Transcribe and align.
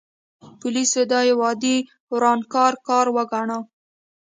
پولیسو 0.59 1.01
دا 1.11 1.19
یو 1.29 1.37
عادي 1.45 1.77
ورانکار 2.13 2.73
کار 2.87 3.05
وګاڼه. 3.15 3.57